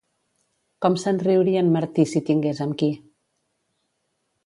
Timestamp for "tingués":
2.33-2.65